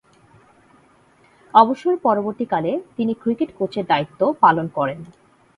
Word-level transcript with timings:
অবসর-পরবর্তীকালে 1.53 2.71
তিনি 2.97 3.13
ক্রিকেট 3.13 3.49
কোচের 3.57 3.85
দায়িত্ব 3.85 4.21
পালন 4.41 4.65
করেন। 4.67 4.99